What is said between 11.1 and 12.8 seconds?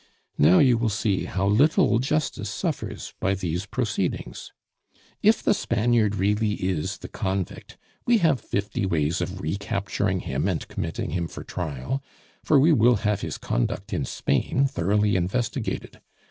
him for trial for we